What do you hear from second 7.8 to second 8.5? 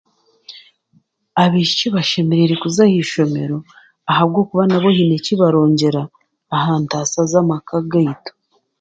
gaitu